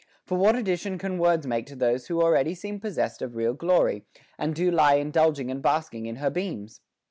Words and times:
For 0.25 0.35
what 0.35 0.55
addition 0.55 0.97
can 0.97 1.19
words 1.19 1.45
make 1.45 1.67
to 1.67 1.75
those 1.75 2.07
who 2.07 2.23
already 2.23 2.55
seem 2.55 2.79
pos 2.79 2.93
sessed 2.95 3.21
of 3.21 3.35
real 3.35 3.53
glory, 3.53 4.03
and 4.35 4.55
do 4.55 4.71
lie 4.71 4.95
indulging 4.95 5.51
and 5.51 5.61
basking 5.61 6.07
in 6.07 6.15
her 6.15 6.31
beams'? 6.31 6.81